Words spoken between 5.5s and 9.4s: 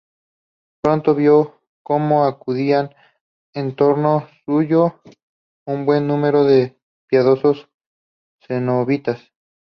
un buen número de piadosos cenobitas.